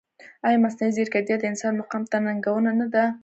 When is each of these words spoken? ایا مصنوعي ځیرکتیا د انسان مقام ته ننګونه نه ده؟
ایا 0.47 0.57
مصنوعي 0.63 0.91
ځیرکتیا 0.95 1.35
د 1.39 1.43
انسان 1.51 1.73
مقام 1.81 2.03
ته 2.11 2.17
ننګونه 2.25 2.71
نه 2.79 2.87
ده؟ 2.93 3.03